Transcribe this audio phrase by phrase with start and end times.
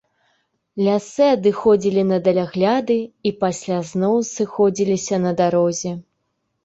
[0.85, 2.97] Лясы адыходзілі на далягляды
[3.31, 5.91] і пасля зноў сыходзіліся на дарозе.